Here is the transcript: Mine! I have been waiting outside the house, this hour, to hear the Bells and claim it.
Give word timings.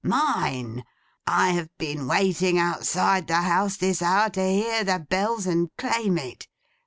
Mine! 0.03 0.83
I 1.27 1.49
have 1.51 1.69
been 1.77 2.07
waiting 2.07 2.57
outside 2.57 3.27
the 3.27 3.35
house, 3.43 3.77
this 3.77 4.01
hour, 4.01 4.31
to 4.31 4.41
hear 4.41 4.83
the 4.83 4.97
Bells 4.97 5.45
and 5.45 5.69
claim 5.77 6.17
it. 6.17 6.47